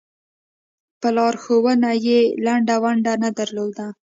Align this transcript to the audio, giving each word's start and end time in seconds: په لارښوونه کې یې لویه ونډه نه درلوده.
په 0.99 1.07
لارښوونه 1.15 1.91
کې 1.93 1.99
یې 2.07 2.19
لویه 2.45 2.75
ونډه 2.83 3.13
نه 3.23 3.29
درلوده. 3.37 3.87